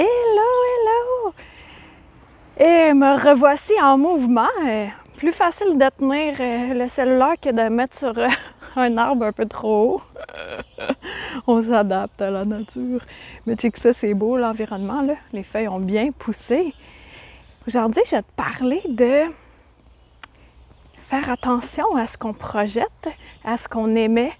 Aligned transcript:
Hello, 0.00 0.50
hello! 0.70 1.34
Et 2.56 2.94
me 2.94 3.20
revoici 3.20 3.72
en 3.82 3.98
mouvement. 3.98 4.46
Euh, 4.64 4.86
plus 5.16 5.32
facile 5.32 5.76
de 5.76 5.88
tenir 5.88 6.36
euh, 6.38 6.74
le 6.74 6.86
cellulaire 6.86 7.34
que 7.42 7.48
de 7.48 7.68
mettre 7.68 7.98
sur 7.98 8.16
euh, 8.16 8.28
un 8.76 8.96
arbre 8.96 9.24
un 9.24 9.32
peu 9.32 9.46
trop 9.46 9.96
haut. 9.96 10.02
On 11.48 11.60
s'adapte 11.60 12.22
à 12.22 12.30
la 12.30 12.44
nature. 12.44 13.00
Mais 13.44 13.56
tu 13.56 13.62
sais 13.62 13.70
que 13.72 13.80
ça, 13.80 13.92
c'est 13.92 14.14
beau, 14.14 14.36
l'environnement. 14.36 15.02
Là. 15.02 15.14
Les 15.32 15.42
feuilles 15.42 15.66
ont 15.66 15.80
bien 15.80 16.12
poussé. 16.12 16.72
Aujourd'hui, 17.66 18.02
je 18.06 18.12
vais 18.12 18.22
te 18.22 18.32
parler 18.36 18.82
de 18.88 19.22
faire 21.08 21.28
attention 21.28 21.96
à 21.96 22.06
ce 22.06 22.16
qu'on 22.16 22.34
projette, 22.34 23.08
à 23.44 23.56
ce 23.56 23.66
qu'on 23.66 23.96
émet. 23.96 24.30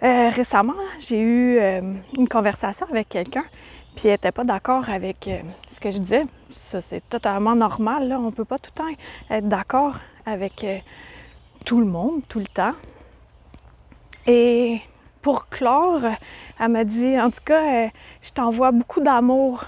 récemment, 0.00 0.72
j'ai 0.98 1.20
eu 1.20 1.60
une 2.16 2.28
conversation 2.28 2.86
avec 2.90 3.10
quelqu'un 3.10 3.44
puis 3.94 4.08
elle 4.08 4.12
n'était 4.12 4.32
pas 4.32 4.44
d'accord 4.44 4.88
avec 4.88 5.28
euh, 5.28 5.40
ce 5.68 5.80
que 5.80 5.90
je 5.90 5.98
disais. 5.98 6.24
Ça, 6.70 6.80
c'est 6.80 7.06
totalement 7.08 7.54
normal. 7.54 8.12
On 8.12 8.26
ne 8.26 8.30
peut 8.30 8.44
pas 8.44 8.58
tout 8.58 8.70
le 8.76 8.82
temps 8.82 9.02
être 9.30 9.48
d'accord 9.48 9.94
avec 10.26 10.64
euh, 10.64 10.78
tout 11.64 11.80
le 11.80 11.86
monde, 11.86 12.22
tout 12.28 12.38
le 12.38 12.46
temps. 12.46 12.74
Et 14.26 14.80
pour 15.22 15.48
clore, 15.48 16.02
elle 16.58 16.68
m'a 16.68 16.84
dit, 16.84 17.18
en 17.20 17.30
tout 17.30 17.44
cas, 17.44 17.84
euh, 17.84 17.88
je 18.22 18.30
t'envoie 18.30 18.70
beaucoup 18.70 19.00
d'amour. 19.00 19.64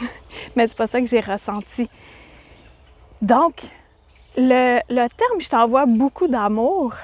Mais 0.56 0.66
c'est 0.66 0.76
pas 0.76 0.86
ça 0.86 1.00
que 1.00 1.06
j'ai 1.06 1.20
ressenti. 1.20 1.88
Donc, 3.22 3.64
le, 4.36 4.80
le 4.88 5.08
terme 5.08 5.40
je 5.40 5.48
t'envoie 5.48 5.86
beaucoup 5.86 6.26
d'amour, 6.26 6.94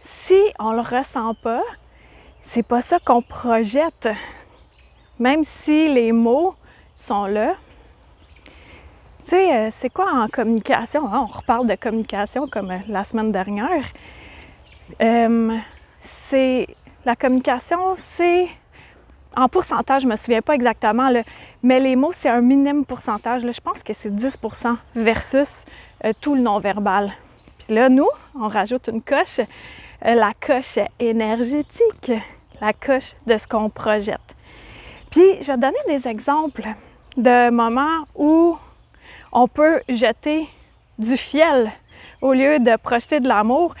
si 0.00 0.38
on 0.58 0.72
le 0.72 0.80
ressent 0.80 1.34
pas, 1.34 1.62
c'est 2.42 2.62
pas 2.62 2.80
ça 2.80 2.98
qu'on 2.98 3.22
projette 3.22 4.08
même 5.18 5.44
si 5.44 5.88
les 5.88 6.12
mots 6.12 6.54
sont 6.94 7.26
là. 7.26 7.54
Tu 9.24 9.30
sais, 9.30 9.54
euh, 9.54 9.68
c'est 9.70 9.90
quoi 9.90 10.10
en 10.12 10.28
communication? 10.28 11.06
Hein? 11.12 11.26
On 11.28 11.38
reparle 11.38 11.66
de 11.66 11.74
communication 11.74 12.46
comme 12.46 12.70
euh, 12.70 12.78
la 12.88 13.04
semaine 13.04 13.32
dernière. 13.32 13.84
Euh, 15.02 15.56
c'est 16.00 16.68
la 17.04 17.16
communication, 17.16 17.96
c'est 17.96 18.48
en 19.34 19.48
pourcentage, 19.48 20.02
je 20.02 20.06
me 20.06 20.16
souviens 20.16 20.40
pas 20.40 20.54
exactement, 20.54 21.10
mais 21.62 21.80
les 21.80 21.94
mots, 21.94 22.12
c'est 22.12 22.28
un 22.28 22.40
minime 22.40 22.86
pourcentage. 22.86 23.42
je 23.42 23.60
pense 23.60 23.82
que 23.82 23.92
c'est 23.92 24.10
10% 24.10 24.76
versus 24.94 25.50
tout 26.20 26.34
le 26.34 26.40
non-verbal. 26.40 27.12
Puis 27.58 27.74
là, 27.74 27.90
nous, 27.90 28.08
on 28.34 28.48
rajoute 28.48 28.88
une 28.88 29.02
coche, 29.02 29.40
la 30.00 30.32
coche 30.40 30.78
énergétique, 30.98 32.12
la 32.62 32.72
coche 32.72 33.14
de 33.26 33.36
ce 33.36 33.46
qu'on 33.46 33.68
projette. 33.68 34.35
Puis, 35.10 35.40
je 35.40 35.52
vais 35.52 35.58
donner 35.58 35.78
des 35.86 36.08
exemples 36.08 36.64
de 37.16 37.50
moments 37.50 38.04
où 38.14 38.58
on 39.32 39.48
peut 39.48 39.80
jeter 39.88 40.48
du 40.98 41.16
fiel 41.16 41.72
au 42.20 42.32
lieu 42.32 42.58
de 42.58 42.76
projeter 42.76 43.20
de 43.20 43.28
l'amour. 43.28 43.74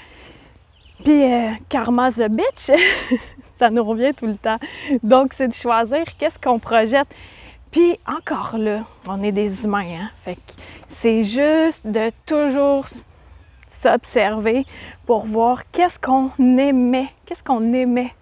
Puis, 1.04 1.24
euh, 1.24 1.50
karma 1.68 2.10
the 2.10 2.28
bitch, 2.28 2.70
ça 3.58 3.70
nous 3.70 3.84
revient 3.84 4.14
tout 4.14 4.26
le 4.26 4.36
temps. 4.36 4.58
Donc, 5.02 5.32
c'est 5.32 5.48
de 5.48 5.54
choisir 5.54 6.04
qu'est-ce 6.18 6.38
qu'on 6.38 6.58
projette. 6.58 7.08
Puis, 7.70 7.98
encore 8.06 8.56
là, 8.58 8.84
on 9.06 9.22
est 9.22 9.32
des 9.32 9.64
humains, 9.64 10.00
hein? 10.00 10.10
Fait 10.24 10.36
que 10.36 10.52
c'est 10.88 11.22
juste 11.24 11.86
de 11.86 12.10
toujours 12.24 12.86
s'observer 13.68 14.64
pour 15.04 15.26
voir 15.26 15.62
qu'est-ce 15.70 15.98
qu'on 15.98 16.30
aimait, 16.38 17.08
qu'est-ce 17.26 17.44
qu'on 17.44 17.72
aimait. 17.72 18.14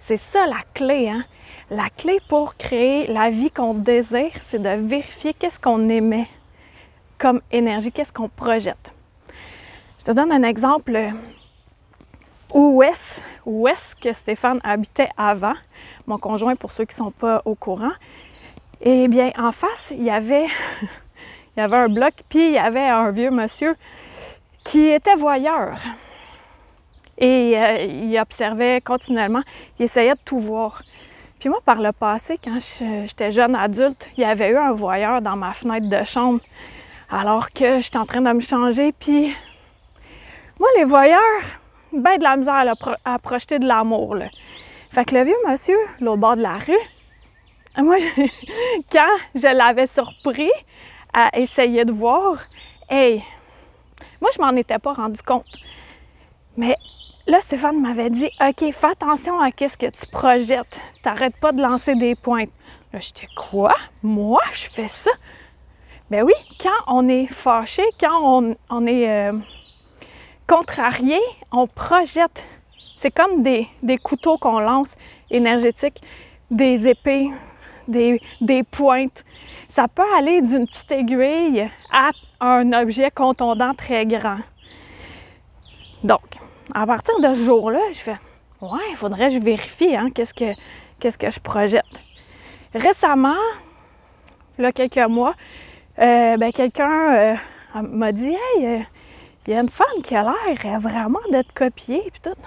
C'est 0.00 0.16
ça 0.16 0.46
la 0.46 0.62
clé, 0.74 1.08
hein? 1.08 1.24
La 1.70 1.90
clé 1.90 2.18
pour 2.30 2.56
créer 2.56 3.06
la 3.08 3.28
vie 3.28 3.50
qu'on 3.50 3.74
désire, 3.74 4.32
c'est 4.40 4.58
de 4.58 4.70
vérifier 4.70 5.34
qu'est-ce 5.34 5.60
qu'on 5.60 5.90
émet 5.90 6.26
comme 7.18 7.42
énergie, 7.52 7.92
qu'est-ce 7.92 8.12
qu'on 8.12 8.30
projette. 8.30 8.90
Je 9.98 10.04
te 10.04 10.12
donne 10.12 10.32
un 10.32 10.44
exemple. 10.44 10.98
Où 12.54 12.82
est-ce, 12.82 13.94
que 13.96 14.14
Stéphane 14.14 14.60
habitait 14.64 15.10
avant, 15.18 15.52
mon 16.06 16.16
conjoint 16.16 16.56
pour 16.56 16.72
ceux 16.72 16.86
qui 16.86 16.94
ne 16.94 17.04
sont 17.04 17.10
pas 17.10 17.42
au 17.44 17.54
courant? 17.54 17.92
Eh 18.80 19.06
bien, 19.08 19.30
en 19.36 19.52
face, 19.52 19.92
il 19.94 20.04
y 20.04 20.10
avait, 20.10 20.46
il 21.56 21.58
y 21.58 21.60
avait 21.60 21.76
un 21.76 21.88
bloc, 21.88 22.14
puis 22.30 22.46
il 22.46 22.52
y 22.54 22.58
avait 22.58 22.88
un 22.88 23.10
vieux 23.10 23.30
monsieur 23.30 23.76
qui 24.64 24.88
était 24.88 25.16
voyeur. 25.16 25.76
Et 27.18 27.58
euh, 27.58 27.84
il 27.84 28.18
observait 28.18 28.80
continuellement, 28.80 29.42
il 29.78 29.84
essayait 29.84 30.14
de 30.14 30.20
tout 30.24 30.40
voir. 30.40 30.82
Puis 31.38 31.48
moi, 31.48 31.60
par 31.64 31.80
le 31.80 31.92
passé, 31.92 32.36
quand 32.42 32.58
j'étais 32.58 33.30
jeune 33.30 33.54
adulte, 33.54 34.08
il 34.16 34.22
y 34.22 34.24
avait 34.24 34.50
eu 34.50 34.56
un 34.56 34.72
voyeur 34.72 35.22
dans 35.22 35.36
ma 35.36 35.52
fenêtre 35.52 35.88
de 35.88 36.04
chambre 36.04 36.40
alors 37.10 37.50
que 37.50 37.80
j'étais 37.80 37.98
en 37.98 38.06
train 38.06 38.20
de 38.20 38.32
me 38.32 38.40
changer. 38.40 38.92
Puis 38.92 39.32
moi, 40.58 40.68
les 40.76 40.84
voyeurs, 40.84 41.20
ben 41.92 42.18
de 42.18 42.24
la 42.24 42.36
misère 42.36 42.74
à, 43.04 43.18
projeter 43.20 43.60
de 43.60 43.66
l'amour. 43.66 44.16
Fait 44.90 45.04
que 45.04 45.14
le 45.14 45.24
vieux 45.24 45.36
monsieur, 45.46 45.78
l'autre 46.00 46.18
bord 46.18 46.36
de 46.36 46.42
la 46.42 46.56
rue, 46.56 46.72
moi, 47.78 47.96
quand 48.90 49.16
je 49.36 49.56
l'avais 49.56 49.86
surpris 49.86 50.50
à 51.12 51.38
essayer 51.38 51.84
de 51.84 51.92
voir, 51.92 52.38
hey, 52.90 53.22
moi, 54.20 54.30
je 54.34 54.40
m'en 54.40 54.50
étais 54.56 54.78
pas 54.78 54.92
rendu 54.92 55.22
compte. 55.22 55.46
Mais 56.56 56.74
Là, 57.28 57.42
Stéphane 57.42 57.78
m'avait 57.78 58.08
dit 58.08 58.30
OK, 58.40 58.72
fais 58.72 58.86
attention 58.86 59.38
à 59.38 59.50
ce 59.50 59.76
que 59.76 59.90
tu 59.90 60.06
projettes. 60.10 60.80
T'arrêtes 61.02 61.36
pas 61.36 61.52
de 61.52 61.60
lancer 61.60 61.94
des 61.94 62.14
pointes. 62.14 62.48
Là, 62.90 63.00
j'étais 63.00 63.28
quoi? 63.36 63.74
Moi, 64.02 64.40
je 64.50 64.70
fais 64.70 64.88
ça? 64.88 65.10
Ben 66.10 66.22
oui, 66.22 66.32
quand 66.58 66.70
on 66.86 67.06
est 67.06 67.26
fâché, 67.26 67.82
quand 68.00 68.56
on, 68.70 68.86
est 68.86 69.10
euh, 69.10 69.38
contrarié, 70.46 71.18
on 71.52 71.66
projette. 71.66 72.48
C'est 72.96 73.10
comme 73.10 73.42
des, 73.42 73.68
couteaux 74.02 74.38
qu'on 74.38 74.60
lance 74.60 74.96
énergétiques, 75.30 76.00
des 76.50 76.88
épées, 76.88 77.28
des, 77.88 78.22
des 78.40 78.62
pointes. 78.62 79.22
Ça 79.68 79.86
peut 79.86 80.16
aller 80.16 80.40
d'une 80.40 80.66
petite 80.66 80.90
aiguille 80.92 81.68
à 81.92 82.10
un 82.40 82.72
objet 82.72 83.10
contondant 83.10 83.74
très 83.74 84.06
grand. 84.06 84.38
Donc, 86.02 86.38
à 86.74 86.86
partir 86.86 87.18
de 87.20 87.34
ce 87.34 87.44
jour-là, 87.44 87.80
je 87.92 87.98
fais 87.98 88.18
Ouais, 88.60 88.80
il 88.90 88.96
faudrait 88.96 89.28
que 89.28 89.34
je 89.34 89.38
vérifie 89.38 89.94
hein, 89.94 90.08
qu'est-ce, 90.12 90.34
que, 90.34 90.52
que 91.00 91.30
je 91.30 91.40
projette. 91.40 92.02
Récemment, 92.74 93.36
là, 94.58 94.72
quelques 94.72 94.98
mois, 94.98 95.34
euh, 96.00 96.36
ben, 96.36 96.52
quelqu'un 96.52 97.14
euh, 97.14 97.34
m'a 97.82 98.10
dit 98.12 98.34
Hey, 98.34 98.66
euh, 98.66 98.80
il 99.46 99.54
y 99.54 99.56
a 99.56 99.60
une 99.60 99.70
femme 99.70 100.02
qui 100.02 100.14
a 100.16 100.24
l'air 100.24 100.80
vraiment 100.80 101.20
d'être 101.30 101.52
copiée. 101.54 102.02
Puis 102.10 102.20
tout. 102.20 102.38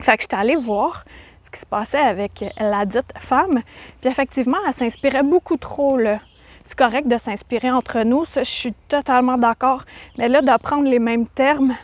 Fait 0.00 0.16
que 0.16 0.22
j'étais 0.22 0.36
allée 0.36 0.56
voir 0.56 1.04
ce 1.42 1.50
qui 1.50 1.60
se 1.60 1.66
passait 1.66 1.98
avec 1.98 2.44
la 2.58 2.86
dite 2.86 3.12
femme. 3.18 3.60
Puis 4.00 4.10
effectivement, 4.10 4.58
elle 4.66 4.74
s'inspirait 4.74 5.22
beaucoup 5.22 5.58
trop. 5.58 5.98
Là. 5.98 6.20
C'est 6.64 6.78
correct 6.78 7.08
de 7.08 7.18
s'inspirer 7.18 7.70
entre 7.70 8.02
nous, 8.02 8.24
ça, 8.24 8.42
je 8.42 8.50
suis 8.50 8.74
totalement 8.88 9.36
d'accord. 9.36 9.82
Mais 10.18 10.28
là, 10.28 10.40
d'apprendre 10.40 10.88
les 10.88 10.98
mêmes 10.98 11.26
termes, 11.26 11.74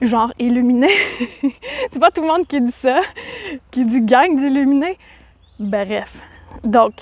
genre 0.00 0.32
illuminé. 0.38 0.88
c'est 1.90 1.98
pas 1.98 2.10
tout 2.10 2.22
le 2.22 2.28
monde 2.28 2.46
qui 2.46 2.60
dit 2.60 2.72
ça, 2.72 3.00
qui 3.70 3.84
dit 3.84 4.00
gang 4.00 4.36
d'illuminé. 4.36 4.98
Bref. 5.58 6.20
Donc, 6.64 6.94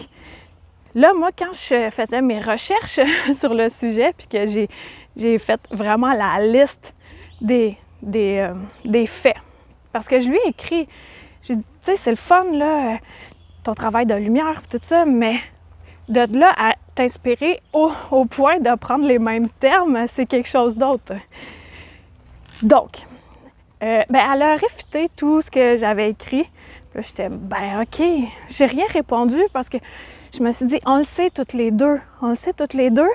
là, 0.95 1.13
moi, 1.15 1.31
quand 1.37 1.53
je 1.53 1.91
faisais 1.91 2.21
mes 2.21 2.41
recherches 2.41 3.01
sur 3.35 3.55
le 3.55 3.69
sujet, 3.69 4.13
puis 4.17 4.27
que 4.27 4.47
j'ai, 4.47 5.39
fait 5.39 5.61
vraiment 5.71 6.13
la 6.13 6.45
liste 6.45 6.95
des, 7.41 7.77
des, 8.03 8.39
euh, 8.39 9.07
faits, 9.07 9.37
parce 9.93 10.09
que 10.09 10.21
je 10.21 10.29
lui 10.29 10.39
ai 10.45 10.49
écrit, 10.49 10.89
j'ai 11.43 11.57
dit, 11.57 11.65
tu 11.83 11.93
sais, 11.93 11.97
c'est 11.97 12.11
le 12.11 12.17
fun, 12.17 12.45
là, 12.53 12.99
ton 13.65 13.75
travail 13.75 14.07
de 14.07 14.15
lumière, 14.15 14.63
tout 14.71 14.79
ça, 14.83 15.05
mais 15.05 15.41
de 16.09 16.27
là 16.39 16.53
à 16.57 16.75
t'inspirer 16.95 17.61
au, 17.73 17.93
au 18.11 18.25
point 18.25 18.59
de 18.59 18.75
prendre 18.77 19.07
les 19.07 19.19
mêmes 19.19 19.49
termes, 19.49 20.07
c'est 20.09 20.27
quelque 20.27 20.49
chose 20.49 20.77
d'autre. 20.77 21.15
Donc, 22.62 23.07
euh, 23.83 24.03
ben, 24.11 24.33
elle 24.33 24.43
a 24.43 24.57
réfuté 24.57 25.09
tout 25.17 25.43
ce 25.43 25.51
que 25.51 25.77
j'avais 25.77 26.11
écrit 26.11 26.49
Là, 26.95 27.03
j'étais, 27.03 27.29
ben 27.29 27.83
OK. 27.83 28.05
J'ai 28.49 28.67
rien 28.67 28.87
répondu 28.91 29.39
parce 29.53 29.69
que 29.69 29.79
je 30.37 30.43
me 30.43 30.51
suis 30.51 30.67
dit, 30.67 30.81
on 30.85 30.99
le 30.99 31.05
sait 31.05 31.31
toutes 31.31 31.53
les 31.53 31.71
deux. 31.71 32.01
On 32.21 32.31
le 32.31 32.35
sait 32.35 32.53
toutes 32.53 32.75
les 32.75 32.91
deux. 32.91 33.11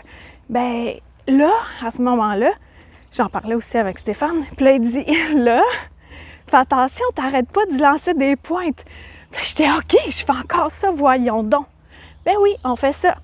Ben 0.50 0.94
là, 1.28 1.52
à 1.84 1.92
ce 1.92 2.02
moment-là, 2.02 2.52
j'en 3.12 3.28
parlais 3.28 3.56
aussi 3.56 3.78
avec 3.78 4.00
Stéphane. 4.00 4.46
Puis 4.56 4.66
là, 4.66 4.72
il 4.74 4.82
dit, 4.82 5.06
là, 5.36 5.62
fais 6.48 6.58
attention, 6.58 7.06
t'arrêtes 7.16 7.52
pas 7.52 7.66
d'y 7.66 7.78
lancer 7.78 8.14
des 8.14 8.36
pointes. 8.38 8.86
Puis 9.32 9.42
là, 9.42 9.44
j'étais, 9.44 9.72
OK, 9.72 10.02
je 10.10 10.26
fais 10.26 10.32
encore 10.32 10.72
ça, 10.72 10.92
voyons 10.92 11.44
donc. 11.44 11.66
Ben 12.26 12.36
oui, 12.42 12.56
on 12.64 12.76
fait 12.76 12.94
ça. 12.94 13.16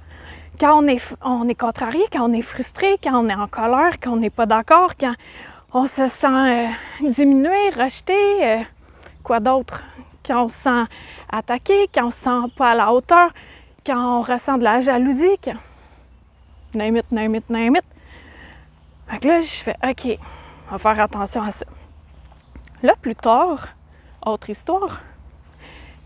Quand 0.59 0.83
on 0.83 0.87
est, 0.87 1.01
on 1.23 1.47
est 1.47 1.55
contrarié, 1.55 2.03
quand 2.11 2.29
on 2.29 2.33
est 2.33 2.41
frustré, 2.41 2.97
quand 3.01 3.23
on 3.23 3.29
est 3.29 3.33
en 3.33 3.47
colère, 3.47 3.93
quand 4.01 4.11
on 4.11 4.17
n'est 4.17 4.29
pas 4.29 4.45
d'accord, 4.45 4.91
quand 4.99 5.13
on 5.73 5.87
se 5.87 6.07
sent 6.07 6.27
euh, 6.27 6.67
diminué, 7.01 7.69
rejeté, 7.69 8.13
euh, 8.43 8.63
quoi 9.23 9.39
d'autre? 9.39 9.83
Quand 10.25 10.45
on 10.45 10.47
se 10.49 10.55
sent 10.55 10.83
attaqué, 11.31 11.89
quand 11.93 12.07
on 12.07 12.11
se 12.11 12.19
sent 12.19 12.53
pas 12.57 12.71
à 12.71 12.75
la 12.75 12.91
hauteur, 12.91 13.31
quand 13.85 14.19
on 14.19 14.21
ressent 14.21 14.57
de 14.57 14.63
la 14.63 14.81
jalousie, 14.81 15.37
quand... 15.43 15.55
Name 16.73 16.97
it, 16.97 17.11
name 17.11 17.35
it, 17.35 17.49
name 17.49 17.75
it. 17.75 17.83
Fait 19.07 19.19
que 19.19 19.27
là, 19.27 19.41
je 19.41 19.47
fais 19.47 19.75
OK, 19.83 20.17
on 20.69 20.71
va 20.71 20.77
faire 20.77 21.03
attention 21.03 21.41
à 21.41 21.51
ça. 21.51 21.65
Là, 22.83 22.93
plus 23.01 23.15
tard, 23.15 23.67
autre 24.25 24.49
histoire. 24.49 25.01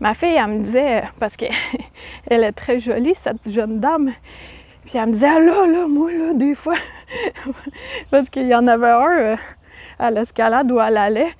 Ma 0.00 0.12
fille, 0.14 0.34
elle 0.34 0.46
me 0.46 0.58
disait, 0.60 1.04
parce 1.18 1.36
qu'elle 1.36 1.52
est 2.30 2.52
très 2.52 2.80
jolie, 2.80 3.14
cette 3.14 3.48
jeune 3.48 3.80
dame, 3.80 4.12
puis 4.84 4.98
elle 4.98 5.06
me 5.06 5.12
disait, 5.12 5.28
ah 5.28 5.40
là, 5.40 5.66
là, 5.66 5.88
moi, 5.88 6.12
là, 6.12 6.32
des 6.34 6.54
fois, 6.54 6.76
parce 8.10 8.28
qu'il 8.28 8.46
y 8.46 8.54
en 8.54 8.66
avait 8.66 8.90
un 8.90 9.18
euh, 9.18 9.36
à 9.98 10.10
l'escalade 10.10 10.70
où 10.70 10.80
elle 10.80 10.96
allait, 10.96 11.32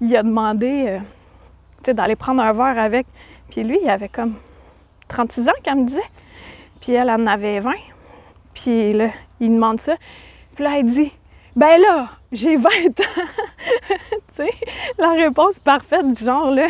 il 0.00 0.16
a 0.16 0.22
demandé, 0.22 0.86
euh, 0.88 0.98
sais, 1.84 1.94
d'aller 1.94 2.16
prendre 2.16 2.42
un 2.42 2.52
verre 2.52 2.78
avec. 2.78 3.06
Puis 3.50 3.62
lui, 3.62 3.78
il 3.82 3.88
avait 3.88 4.08
comme 4.08 4.34
36 5.08 5.48
ans 5.48 5.52
qu'elle 5.62 5.76
me 5.76 5.86
disait. 5.86 6.00
Puis 6.80 6.92
elle 6.92 7.10
en 7.10 7.26
avait 7.26 7.60
20. 7.60 7.72
Puis 8.52 8.92
là, 8.92 9.08
il 9.40 9.50
demande 9.50 9.80
ça. 9.80 9.94
Puis 10.54 10.64
là, 10.64 10.78
elle 10.78 10.86
dit 10.86 11.12
Ben 11.56 11.80
là, 11.80 12.08
j'ai 12.32 12.56
20 12.56 12.68
ans. 12.68 13.22
tu 13.88 14.16
sais, 14.34 14.50
la 14.98 15.12
réponse 15.12 15.58
parfaite 15.58 16.06
du 16.06 16.24
genre, 16.24 16.50
là. 16.50 16.68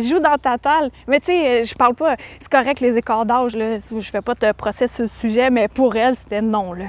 Joue 0.00 0.20
dans 0.20 0.38
ta 0.38 0.58
toile. 0.58 0.90
Mais 1.08 1.18
tu 1.18 1.26
sais, 1.26 1.64
je 1.64 1.74
parle 1.74 1.94
pas. 1.94 2.16
C'est 2.38 2.50
correct 2.50 2.78
les 2.78 2.96
écarts 2.96 3.26
d'âge, 3.26 3.56
là. 3.56 3.78
Je 3.78 4.10
fais 4.10 4.20
pas 4.20 4.34
de 4.34 4.52
procès 4.52 4.86
sur 4.86 5.02
le 5.02 5.08
sujet, 5.08 5.50
mais 5.50 5.66
pour 5.66 5.96
elle, 5.96 6.14
c'était 6.14 6.40
non, 6.40 6.72
là. 6.72 6.86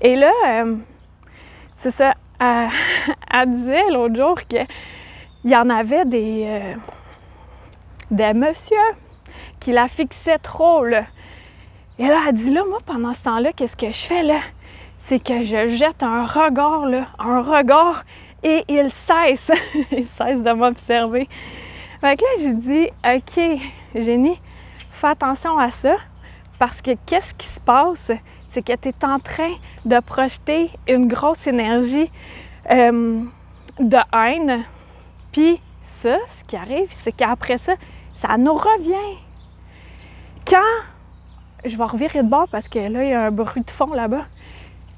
Et 0.00 0.14
là, 0.14 0.30
euh, 0.46 0.76
c'est 1.78 1.92
ça. 1.92 2.14
Elle, 2.40 3.50
disait 3.50 3.90
l'autre 3.90 4.16
jour 4.16 4.36
qu'il 4.42 4.66
y 5.44 5.56
en 5.56 5.70
avait 5.70 6.04
des, 6.04 6.44
euh, 6.46 6.74
des 8.10 8.32
messieurs 8.32 8.76
qui 9.60 9.72
la 9.72 9.88
fixaient 9.88 10.38
trop, 10.38 10.84
là. 10.84 11.04
Et 11.98 12.06
là, 12.06 12.20
elle 12.28 12.34
dit 12.34 12.50
là, 12.50 12.62
moi, 12.68 12.78
pendant 12.86 13.12
ce 13.12 13.24
temps-là, 13.24 13.52
qu'est-ce 13.52 13.76
que 13.76 13.90
je 13.90 14.06
fais, 14.06 14.22
là? 14.22 14.38
C'est 14.98 15.18
que 15.18 15.42
je 15.42 15.68
jette 15.68 16.02
un 16.04 16.24
regard, 16.24 16.86
là, 16.86 17.06
un 17.18 17.42
regard, 17.42 18.04
et 18.44 18.64
il 18.68 18.88
cesse, 18.90 19.50
il 19.90 20.06
cesse 20.06 20.42
de 20.42 20.52
m'observer. 20.52 21.28
Fait 22.00 22.16
que 22.16 22.22
là, 22.22 22.30
j'ai 22.40 22.54
dit, 22.54 22.88
OK, 23.04 23.60
Génie, 23.96 24.40
fais 24.92 25.08
attention 25.08 25.58
à 25.58 25.72
ça, 25.72 25.96
parce 26.60 26.80
que 26.80 26.92
qu'est-ce 27.04 27.34
qui 27.34 27.48
se 27.48 27.58
passe? 27.58 28.12
C'est 28.48 28.62
que 28.62 28.74
tu 28.74 28.88
es 28.88 29.04
en 29.04 29.18
train 29.18 29.52
de 29.84 30.00
projeter 30.00 30.70
une 30.88 31.06
grosse 31.06 31.46
énergie 31.46 32.10
euh, 32.70 33.20
de 33.78 33.98
haine. 34.12 34.64
Puis 35.32 35.60
ça, 35.82 36.16
ce 36.28 36.44
qui 36.44 36.56
arrive, 36.56 36.88
c'est 36.90 37.12
qu'après 37.12 37.58
ça, 37.58 37.74
ça 38.14 38.36
nous 38.36 38.54
revient. 38.54 39.18
Quand 40.46 40.56
je 41.64 41.76
vais 41.76 41.84
revirer 41.84 42.22
de 42.22 42.28
bord 42.28 42.48
parce 42.48 42.68
que 42.68 42.78
là, 42.78 43.04
il 43.04 43.10
y 43.10 43.12
a 43.12 43.26
un 43.26 43.30
bruit 43.30 43.62
de 43.62 43.70
fond 43.70 43.92
là-bas. 43.92 44.24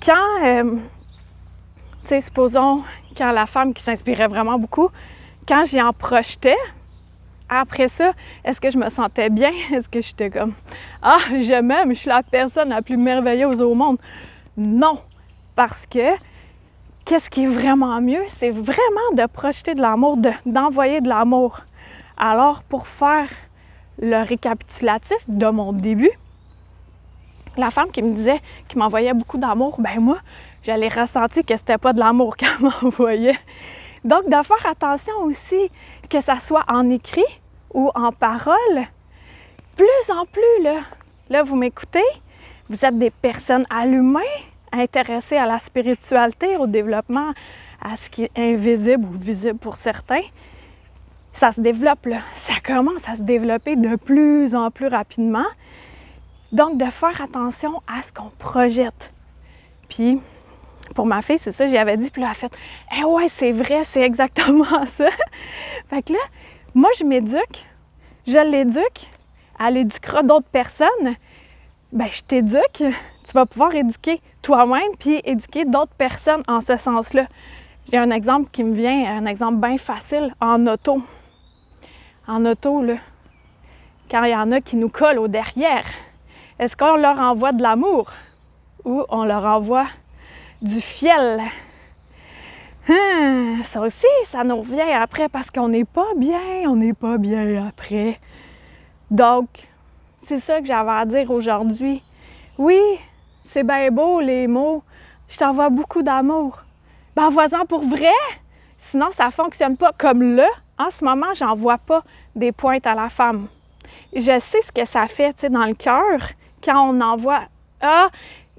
Quand, 0.05 0.45
euh, 0.45 0.77
tu 2.03 2.09
sais, 2.09 2.21
supposons, 2.21 2.83
quand 3.17 3.33
la 3.33 3.47
femme 3.47 3.75
qui 3.75 3.83
s'inspirait 3.83 4.29
vraiment 4.29 4.59
beaucoup, 4.59 4.91
quand 5.47 5.65
j'y 5.65 5.81
en 5.81 5.93
projetais, 5.93 6.57
après 7.51 7.89
ça, 7.89 8.13
est-ce 8.45 8.61
que 8.61 8.71
je 8.71 8.79
me 8.79 8.89
sentais 8.89 9.29
bien? 9.29 9.51
Est-ce 9.73 9.89
que 9.89 10.01
j'étais 10.01 10.31
comme 10.31 10.55
Ah, 11.03 11.19
je 11.31 11.61
m'aime, 11.61 11.93
je 11.93 11.99
suis 11.99 12.09
la 12.09 12.23
personne 12.23 12.69
la 12.69 12.81
plus 12.81 12.97
merveilleuse 12.97 13.61
au 13.61 13.75
monde? 13.75 13.99
Non, 14.57 15.01
parce 15.57 15.85
que 15.85 16.17
qu'est-ce 17.05 17.29
qui 17.29 17.45
est 17.45 17.49
vraiment 17.49 18.01
mieux? 18.01 18.23
C'est 18.29 18.51
vraiment 18.51 19.11
de 19.15 19.27
projeter 19.27 19.75
de 19.75 19.83
l'amour, 19.83 20.17
d'envoyer 20.47 21.01
de 21.01 21.09
l'amour. 21.09 21.61
Alors, 22.17 22.63
pour 22.63 22.87
faire 22.87 23.29
le 23.99 24.23
récapitulatif 24.25 25.19
de 25.29 25.47
mon 25.47 25.73
début, 25.73 26.11
la 27.57 27.71
femme 27.71 27.91
qui 27.91 28.03
me 28.03 28.13
disait, 28.13 28.41
qui 28.69 28.79
m'envoyait 28.79 29.13
beaucoup 29.13 29.39
d'amour, 29.39 29.81
ben 29.81 30.01
moi, 30.01 30.19
j'allais 30.63 30.89
ressentir 30.89 31.45
que 31.45 31.57
c'était 31.57 31.79
pas 31.79 31.93
de 31.93 31.99
l'amour 31.99 32.37
qu'elle 32.39 32.59
m'envoyait. 32.61 33.39
Donc, 34.05 34.25
de 34.27 34.43
faire 34.43 34.67
attention 34.67 35.13
aussi, 35.25 35.71
que 36.09 36.21
ça 36.21 36.41
soit 36.41 36.65
en 36.69 36.89
écrit 36.89 37.23
ou 37.75 37.91
en 37.95 38.13
parole, 38.13 38.87
plus 39.77 40.13
en 40.13 40.25
plus, 40.25 40.65
là, 41.29 41.43
vous 41.43 41.57
m'écoutez, 41.57 42.05
vous 42.69 42.85
êtes 42.85 42.99
des 42.99 43.11
personnes 43.11 43.67
allumées, 43.71 44.21
intéressées 44.73 45.37
à 45.37 45.47
la 45.47 45.59
spiritualité, 45.59 46.57
au 46.57 46.67
développement, 46.67 47.33
à 47.83 47.97
ce 47.97 48.09
qui 48.11 48.25
est 48.25 48.33
invisible 48.37 49.05
ou 49.07 49.13
visible 49.13 49.59
pour 49.59 49.77
certains. 49.77 50.23
Ça 51.33 51.53
se 51.53 51.61
développe, 51.61 52.07
là. 52.07 52.21
ça 52.35 52.55
commence 52.65 53.09
à 53.09 53.17
se 53.17 53.23
développer 53.23 53.77
de 53.77 53.97
plus 53.97 54.55
en 54.55 54.71
plus 54.71 54.89
rapidement. 54.89 55.47
Donc, 56.53 56.79
de 56.79 56.91
faire 56.91 57.23
attention 57.23 57.83
à 57.87 58.03
ce 58.03 58.13
qu'on 58.13 58.31
projette. 58.39 59.13
Puis, 59.89 60.21
pour 60.95 61.07
ma 61.07 61.23
fille, 61.23 61.39
c'est 61.39 61.53
ça, 61.53 61.67
j'y 61.67 61.79
avais 61.79 61.97
dit, 61.97 62.11
puis 62.11 62.23
là, 62.23 62.29
elle 62.29 62.33
a 62.33 62.35
fait 62.35 62.53
Eh 62.99 63.05
ouais, 63.05 63.29
c'est 63.29 63.53
vrai, 63.53 63.83
c'est 63.85 64.03
exactement 64.03 64.65
ça. 64.87 65.09
fait 65.89 66.03
que 66.03 66.13
là, 66.13 66.19
moi, 66.75 66.91
je 66.99 67.05
m'éduque, 67.05 67.67
je 68.27 68.39
l'éduque, 68.39 69.09
elle 69.59 69.77
éduquera 69.77 70.23
d'autres 70.23 70.49
personnes. 70.49 71.17
Ben, 71.93 72.07
je 72.07 72.23
t'éduque, 72.23 72.83
tu 73.25 73.33
vas 73.35 73.47
pouvoir 73.47 73.75
éduquer 73.75 74.21
toi-même 74.43 74.93
puis 74.99 75.21
éduquer 75.25 75.65
d'autres 75.65 75.95
personnes 75.95 76.43
en 76.47 76.61
ce 76.61 76.77
sens-là. 76.77 77.27
J'ai 77.91 77.99
un 77.99 78.11
exemple 78.11 78.49
qui 78.53 78.63
me 78.63 78.75
vient, 78.75 79.17
un 79.17 79.27
exemple 79.27 79.57
bien 79.57 79.77
facile 79.77 80.35
en 80.41 80.67
auto. 80.67 81.03
En 82.29 82.47
auto, 82.47 82.83
là, 82.83 82.95
quand 84.11 84.25
il 84.25 84.31
y 84.31 84.37
en 84.37 84.53
a 84.53 84.61
qui 84.61 84.77
nous 84.77 84.89
collent 84.89 85.19
au 85.19 85.29
derrière, 85.29 85.85
est-ce 86.59 86.77
qu'on 86.77 86.97
leur 86.97 87.19
envoie 87.19 87.53
de 87.53 87.63
l'amour 87.63 88.13
ou 88.85 89.05
on 89.09 89.25
leur 89.25 89.45
envoie 89.45 89.87
du 90.63 90.81
fiel? 90.81 91.43
Hum, 92.89 93.63
ça 93.63 93.81
aussi, 93.81 94.07
ça 94.27 94.43
nous 94.45 94.61
revient 94.61 94.93
après 94.93 95.29
parce 95.29 95.51
qu'on 95.51 95.69
n'est 95.69 95.85
pas 95.85 96.15
bien, 96.17 96.41
on 96.67 96.77
n'est 96.77 96.93
pas 96.93 97.19
bien 97.19 97.67
après. 97.67 98.19
Donc, 99.11 99.49
c'est 100.27 100.41
ça 100.41 100.61
que 100.61 100.67
j'avais 100.67 100.91
à 100.91 101.05
dire 101.05 101.31
aujourd'hui. 101.31 102.03
Oui, 102.59 102.81
c'est 103.45 103.65
bien 103.65 103.91
beau 103.91 104.21
les 104.21 104.47
mots. 104.47 104.83
Je 105.29 105.39
t'envoie 105.39 105.71
beaucoup 105.71 106.03
d'amour. 106.03 106.59
Ben, 107.15 107.27
envoie-en 107.27 107.67
pour 107.67 107.83
vrai. 107.83 108.13
Sinon, 108.79 109.09
ça 109.13 109.27
ne 109.27 109.31
fonctionne 109.31 109.77
pas. 109.77 109.91
Comme 109.97 110.35
là, 110.35 110.49
en 110.79 110.91
ce 110.91 111.05
moment, 111.05 111.35
j'envoie 111.35 111.79
pas 111.79 112.03
des 112.35 112.53
pointes 112.53 112.87
à 112.87 112.95
la 112.95 113.09
femme. 113.09 113.49
Je 114.15 114.39
sais 114.41 114.63
ce 114.63 114.73
que 114.73 114.85
ça 114.85 115.07
fait, 115.07 115.45
dans 115.51 115.67
le 115.67 115.75
cœur 115.75 116.21
quand 116.63 116.91
on 116.91 117.01
envoie 117.01 117.43
Ah, 117.81 118.09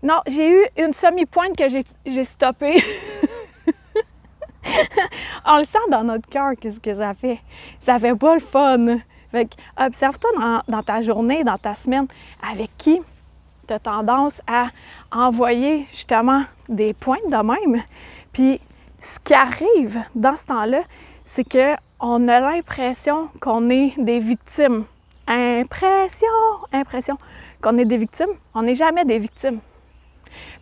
non, 0.04 0.20
j'ai 0.26 0.50
eu 0.50 0.66
une 0.78 0.94
semi-pointe 0.94 1.56
que 1.56 1.70
j'ai 2.06 2.26
stoppée. 2.26 2.84
on 5.46 5.58
le 5.58 5.64
sent 5.64 5.78
dans 5.90 6.04
notre 6.04 6.28
cœur, 6.28 6.52
qu'est-ce 6.60 6.80
que 6.80 6.96
ça 6.96 7.14
fait? 7.14 7.40
Ça 7.80 8.00
fait 8.00 8.16
pas 8.16 8.34
le 8.34 8.42
fun. 8.42 8.98
Fait 9.32 9.48
observe-toi 9.78 10.30
dans, 10.38 10.62
dans, 10.68 10.84
ta 10.84 11.02
journée, 11.02 11.44
dans 11.44 11.58
ta 11.58 11.76
semaine, 11.76 12.08
avec 12.42 12.70
qui 12.78 13.00
tu 13.68 13.74
as 13.74 13.80
tendance 13.80 14.42
à 14.48 14.70
envoyer 15.12 15.86
justement 15.92 16.44
des 16.68 16.94
pointes 16.94 17.30
de 17.30 17.38
même? 17.38 17.84
Puis 18.34 18.60
ce 19.00 19.20
qui 19.20 19.34
arrive 19.36 20.04
dans 20.16 20.36
ce 20.36 20.48
temps-là, 20.48 20.82
c'est 21.24 21.46
qu'on 21.48 22.28
a 22.28 22.40
l'impression 22.40 23.30
qu'on 23.40 23.70
est 23.70 23.94
des 23.98 24.20
victimes. 24.20 24.86
Impression, 25.28 26.28
impression 26.74 27.18
qu'on 27.62 27.78
est 27.78 27.86
des 27.86 27.98
victimes. 27.98 28.34
On 28.56 28.64
n'est 28.64 28.76
jamais 28.76 29.06
des 29.06 29.20
victimes. 29.20 29.60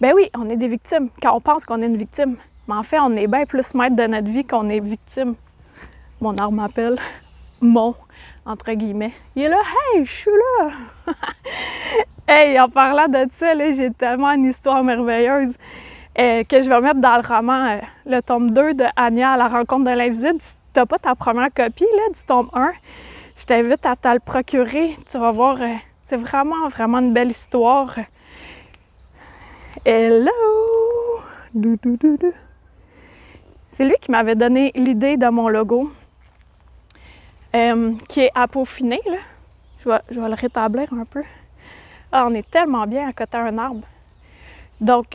Ben 0.01 0.13
oui, 0.15 0.29
on 0.37 0.49
est 0.49 0.57
des 0.57 0.67
victimes 0.67 1.09
quand 1.21 1.35
on 1.35 1.41
pense 1.41 1.65
qu'on 1.65 1.81
est 1.81 1.87
une 1.87 1.97
victime. 1.97 2.35
Mais 2.67 2.75
en 2.75 2.83
fait, 2.83 2.99
on 2.99 3.11
est 3.15 3.27
bien 3.27 3.45
plus 3.45 3.73
maître 3.73 3.95
de 3.95 4.07
notre 4.07 4.27
vie 4.27 4.45
qu'on 4.45 4.69
est 4.69 4.79
victime. 4.79 5.35
Mon 6.21 6.35
arme 6.37 6.55
m'appelle 6.55 6.99
mon, 7.61 7.95
entre 8.45 8.71
guillemets. 8.73 9.13
Il 9.35 9.43
est 9.43 9.49
là, 9.49 9.57
hey, 9.93 10.05
je 10.05 10.11
suis 10.11 10.31
là! 10.31 11.13
hey, 12.27 12.59
en 12.59 12.69
parlant 12.69 13.07
de 13.07 13.25
ça, 13.31 13.53
j'ai 13.71 13.91
tellement 13.91 14.31
une 14.31 14.45
histoire 14.45 14.83
merveilleuse 14.83 15.55
euh, 16.17 16.43
que 16.43 16.61
je 16.61 16.69
vais 16.69 16.81
mettre 16.81 16.99
dans 16.99 17.15
le 17.15 17.27
roman, 17.27 17.65
euh, 17.65 17.79
le 18.05 18.21
tome 18.21 18.51
2 18.51 18.73
de 18.73 18.85
Anya 18.95 19.31
à 19.31 19.37
la 19.37 19.47
rencontre 19.47 19.85
de 19.85 19.95
l'invisible. 19.95 20.39
tu 20.39 20.79
n'as 20.79 20.85
pas 20.85 20.99
ta 20.99 21.15
première 21.15 21.53
copie 21.53 21.85
là, 21.95 22.13
du 22.13 22.21
tome 22.25 22.49
1, 22.53 22.71
je 23.37 23.45
t'invite 23.45 23.85
à 23.85 23.95
te 23.95 24.07
le 24.07 24.19
procurer. 24.19 24.97
Tu 25.09 25.17
vas 25.17 25.31
voir, 25.31 25.61
euh, 25.61 25.75
c'est 26.01 26.17
vraiment, 26.17 26.67
vraiment 26.67 26.99
une 26.99 27.13
belle 27.13 27.31
histoire. 27.31 27.95
Hello! 29.85 30.31
C'est 33.67 33.85
lui 33.85 33.93
qui 34.01 34.09
m'avait 34.09 34.35
donné 34.35 34.71
l'idée 34.73 35.15
de 35.15 35.27
mon 35.27 35.47
logo, 35.47 35.91
euh, 37.55 37.93
qui 38.07 38.21
est 38.21 38.31
à 38.33 38.47
peaufiner. 38.47 38.99
Là. 39.05 39.17
Je, 39.79 39.89
vais, 39.89 39.99
je 40.09 40.19
vais 40.19 40.27
le 40.27 40.33
rétablir 40.33 40.91
un 40.91 41.05
peu. 41.05 41.23
Ah, 42.11 42.25
on 42.27 42.33
est 42.33 42.49
tellement 42.49 42.87
bien 42.87 43.09
à 43.09 43.13
côté 43.13 43.37
d'un 43.37 43.57
arbre. 43.59 43.87
Donc, 44.81 45.05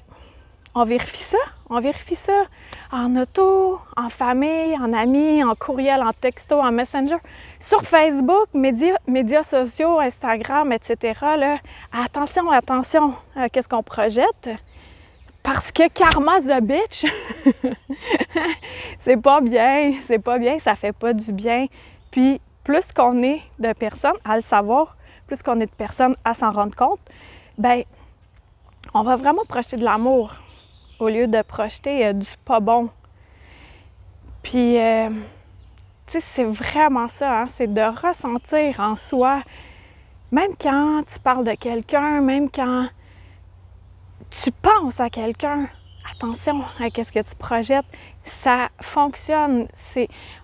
on 0.75 0.85
vérifie 0.85 1.19
ça. 1.19 1.39
On 1.71 1.81
vérifie 1.81 2.17
ça 2.17 2.45
en 2.93 3.17
auto, 3.17 3.81
en 3.97 4.09
famille, 4.09 4.77
en 4.79 4.93
amis, 4.93 5.43
en 5.43 5.55
courriel, 5.55 6.03
en 6.03 6.13
texto, 6.13 6.61
en 6.61 6.71
messenger, 6.71 7.17
sur 7.59 7.83
Facebook, 7.83 8.49
médias, 8.53 9.43
sociaux, 9.43 9.99
Instagram, 9.99 10.73
etc. 10.73 11.19
Attention, 11.93 12.51
attention, 12.51 13.15
à 13.35 13.49
qu'est-ce 13.49 13.69
qu'on 13.69 13.83
projette? 13.83 14.51
Parce 15.43 15.73
que 15.73 15.89
karma 15.89 16.41
the 16.41 16.63
bitch, 16.63 17.07
c'est 18.99 19.21
pas 19.21 19.41
bien, 19.41 19.95
c'est 20.03 20.19
pas 20.19 20.39
bien, 20.39 20.59
ça 20.59 20.75
fait 20.75 20.93
pas 20.93 21.13
du 21.13 21.33
bien. 21.33 21.67
Puis 22.11 22.41
plus 22.63 22.93
qu'on 22.93 23.23
est 23.23 23.43
de 23.59 23.73
personnes 23.73 24.17
à 24.25 24.37
le 24.37 24.43
savoir, 24.43 24.97
plus 25.27 25.43
qu'on 25.43 25.61
est 25.61 25.67
de 25.67 25.73
personnes 25.73 26.17
à 26.25 26.35
s'en 26.35 26.53
rendre 26.53 26.77
compte, 26.77 27.01
ben 27.59 27.83
on 28.93 29.03
va 29.03 29.17
vraiment 29.17 29.45
projeter 29.49 29.77
de 29.77 29.85
l'amour 29.85 30.35
au 30.99 31.09
lieu 31.09 31.27
de 31.27 31.43
projeter 31.43 32.07
euh, 32.07 32.13
du 32.13 32.27
pas 32.45 32.61
bon. 32.61 32.89
Puis, 34.43 34.79
euh, 34.79 35.09
tu 36.07 36.13
sais, 36.13 36.21
c'est 36.21 36.45
vraiment 36.45 37.09
ça, 37.09 37.43
hein, 37.43 37.47
c'est 37.49 37.73
de 37.73 37.81
ressentir 37.81 38.81
en 38.81 38.97
soi, 38.97 39.43
même 40.31 40.53
quand 40.61 41.03
tu 41.07 41.19
parles 41.19 41.45
de 41.45 41.55
quelqu'un, 41.55 42.21
même 42.21 42.51
quand 42.51 42.89
tu 44.31 44.51
penses 44.51 45.01
à 45.01 45.09
quelqu'un, 45.09 45.69
attention 46.11 46.63
à 46.79 46.89
ce 46.91 47.13
que 47.13 47.21
tu 47.21 47.35
projettes, 47.37 47.87
ça 48.25 48.69
fonctionne. 48.81 49.69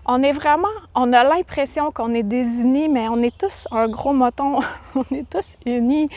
On 0.05 0.23
est 0.23 0.31
vraiment, 0.31 0.67
on 0.95 1.13
a 1.13 1.23
l'impression 1.23 1.91
qu'on 1.91 2.13
est 2.13 2.23
désunis, 2.23 2.89
mais 2.89 3.07
on 3.09 3.21
est 3.21 3.37
tous 3.37 3.67
un 3.71 3.87
gros 3.87 4.13
moton, 4.13 4.61
on 4.95 5.05
est 5.11 5.29
tous 5.29 5.57
unis. 5.65 6.09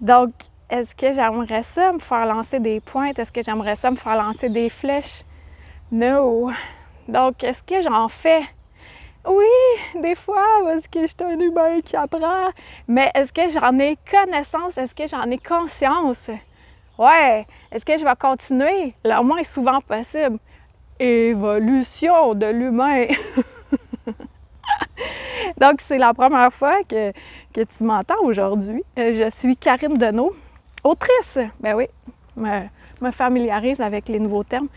Donc, 0.00 0.32
est-ce 0.70 0.94
que 0.94 1.12
j'aimerais 1.12 1.62
ça 1.62 1.92
me 1.92 1.98
faire 1.98 2.26
lancer 2.26 2.58
des 2.58 2.80
pointes? 2.80 3.18
Est-ce 3.18 3.30
que 3.30 3.42
j'aimerais 3.42 3.76
ça 3.76 3.90
me 3.90 3.96
faire 3.96 4.16
lancer 4.16 4.48
des 4.48 4.70
flèches? 4.70 5.22
Non. 5.92 6.50
Donc, 7.06 7.44
est-ce 7.44 7.62
que 7.62 7.82
j'en 7.82 8.08
fais? 8.08 8.42
Oui, 9.26 10.00
des 10.00 10.14
fois, 10.14 10.44
parce 10.64 10.88
que 10.88 11.02
je 11.02 11.06
suis 11.06 11.16
un 11.22 11.38
humain 11.38 11.80
qui 11.82 11.96
apprend? 11.96 12.50
Mais 12.88 13.10
est-ce 13.14 13.32
que 13.32 13.48
j'en 13.50 13.78
ai 13.78 13.96
connaissance? 14.10 14.76
Est-ce 14.76 14.94
que 14.94 15.06
j'en 15.06 15.30
ai 15.30 15.38
conscience? 15.38 16.28
Ouais. 16.98 17.44
Est-ce 17.70 17.84
que 17.84 17.98
je 17.98 18.04
vais 18.04 18.16
continuer? 18.18 18.94
Le 19.04 19.22
moins 19.22 19.42
souvent 19.42 19.80
possible. 19.80 20.38
Évolution 20.98 22.34
de 22.34 22.46
l'humain. 22.46 23.06
Donc, 25.58 25.80
c'est 25.80 25.98
la 25.98 26.14
première 26.14 26.52
fois 26.52 26.82
que, 26.84 27.12
que 27.52 27.62
tu 27.62 27.84
m'entends 27.84 28.22
aujourd'hui. 28.22 28.82
Euh, 28.98 29.14
je 29.14 29.30
suis 29.30 29.56
Karine 29.56 29.98
Deneau. 29.98 30.34
Autrice, 30.84 31.38
ben 31.60 31.74
oui, 31.74 31.86
me, 32.36 32.66
me 33.00 33.10
familiarise 33.10 33.80
avec 33.80 34.08
les 34.08 34.18
nouveaux 34.18 34.44
termes. 34.44 34.68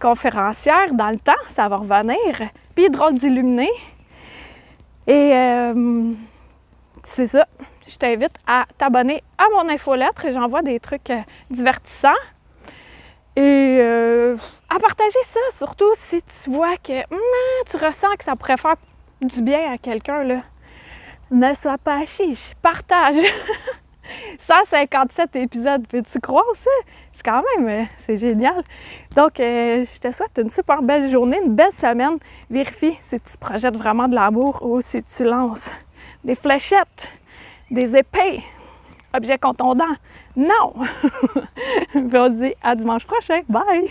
Conférencière, 0.00 0.94
dans 0.94 1.10
le 1.10 1.18
temps, 1.18 1.32
ça 1.50 1.68
va 1.68 1.76
revenir. 1.76 2.16
Puis 2.76 2.88
drôle 2.88 3.14
d'illuminer. 3.14 3.70
Et 5.08 5.32
euh, 5.34 6.12
c'est 7.02 7.26
ça. 7.26 7.46
Je 7.88 7.96
t'invite 7.96 8.36
à 8.46 8.66
t'abonner 8.76 9.24
à 9.38 9.44
mon 9.54 9.68
infolettre. 9.68 10.30
J'envoie 10.30 10.62
des 10.62 10.78
trucs 10.78 11.10
euh, 11.10 11.20
divertissants. 11.50 12.22
Et 13.34 13.78
euh, 13.80 14.36
à 14.68 14.78
partager 14.78 15.22
ça, 15.24 15.40
surtout 15.52 15.90
si 15.94 16.22
tu 16.22 16.50
vois 16.50 16.76
que 16.76 16.92
hum, 16.92 17.18
tu 17.68 17.76
ressens 17.76 18.14
que 18.18 18.24
ça 18.24 18.36
pourrait 18.36 18.56
faire 18.56 18.76
du 19.22 19.42
bien 19.42 19.72
à 19.72 19.78
quelqu'un. 19.78 20.42
Ne 21.30 21.54
sois 21.54 21.78
pas 21.78 22.04
chiche, 22.04 22.52
partage. 22.62 23.16
157 24.38 25.36
épisodes, 25.36 25.86
peux-tu 25.88 26.20
croire 26.20 26.44
ça? 26.54 26.70
C'est 27.12 27.24
quand 27.24 27.42
même, 27.56 27.68
euh, 27.68 27.84
c'est 27.98 28.16
génial. 28.16 28.62
Donc, 29.16 29.40
euh, 29.40 29.84
je 29.84 30.00
te 30.00 30.12
souhaite 30.12 30.38
une 30.40 30.48
super 30.48 30.82
belle 30.82 31.08
journée, 31.08 31.38
une 31.44 31.54
belle 31.54 31.72
semaine. 31.72 32.18
Vérifie 32.50 32.96
si 33.00 33.20
tu 33.20 33.36
projettes 33.38 33.76
vraiment 33.76 34.08
de 34.08 34.14
l'amour 34.14 34.62
ou 34.62 34.80
si 34.80 35.02
tu 35.02 35.24
lances 35.24 35.72
des 36.24 36.34
fléchettes, 36.34 37.12
des 37.70 37.96
épées, 37.96 38.42
objets 39.14 39.38
contondants. 39.38 39.84
Non! 40.36 40.74
Vas-y, 41.94 42.54
à 42.62 42.74
dimanche 42.74 43.06
prochain. 43.06 43.40
Bye! 43.48 43.90